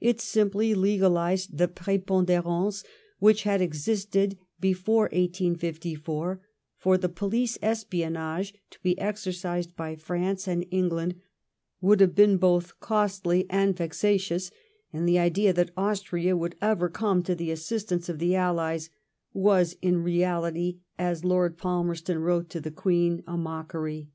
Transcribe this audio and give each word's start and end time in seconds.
It 0.00 0.20
simply 0.20 0.74
legalised 0.74 1.56
the 1.56 1.66
prfponderance 1.66 2.84
which 3.20 3.44
had 3.44 3.62
existed 3.62 4.36
before 4.60 5.04
1864, 5.04 6.42
for 6.76 6.98
the 6.98 7.08
police 7.08 7.56
espionage 7.62 8.52
to 8.68 8.78
be 8.82 8.98
exercised 8.98 9.74
by 9.74 9.96
France 9.96 10.46
and 10.46 10.66
England 10.70 11.22
would 11.80 12.00
have 12.00 12.14
been 12.14 12.36
both 12.36 12.78
costly 12.80 13.46
and 13.48 13.74
vexatious, 13.74 14.50
and 14.92 15.08
the 15.08 15.18
idea 15.18 15.54
that 15.54 15.70
Austria 15.74 16.36
would 16.36 16.54
ever 16.60 16.90
come 16.90 17.22
to 17.22 17.34
the 17.34 17.48
assistfince 17.48 18.10
of 18.10 18.18
the 18.18 18.34
Allies 18.36 18.90
was, 19.32 19.78
in 19.80 20.02
reality, 20.02 20.80
as 20.98 21.24
Lord 21.24 21.56
Palmerston 21.56 22.18
wrote 22.18 22.50
to 22.50 22.60
the 22.60 22.70
Queen, 22.70 23.22
a 23.26 23.38
mockery. 23.38 24.10